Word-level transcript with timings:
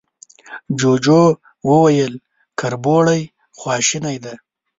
جوجو 0.79 1.23
وويل، 1.69 2.13
کربوړی 2.59 3.21
خواشينی 3.57 4.17
دی. 4.23 4.35